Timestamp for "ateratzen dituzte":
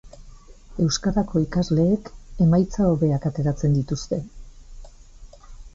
3.33-4.21